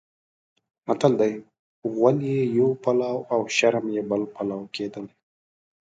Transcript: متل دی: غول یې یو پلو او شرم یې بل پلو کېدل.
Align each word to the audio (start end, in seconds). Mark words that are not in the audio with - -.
متل 0.87 1.13
دی: 1.19 1.33
غول 1.93 2.17
یې 2.31 2.39
یو 2.57 2.69
پلو 2.83 3.15
او 3.33 3.39
شرم 3.55 3.85
یې 3.95 4.01
بل 4.09 4.21
پلو 4.33 4.59
کېدل. 4.75 5.05